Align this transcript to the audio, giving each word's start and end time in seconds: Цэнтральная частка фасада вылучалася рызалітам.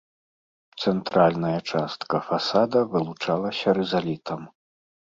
Цэнтральная 0.83 1.59
частка 1.71 2.23
фасада 2.31 2.79
вылучалася 2.97 3.67
рызалітам. 3.81 4.41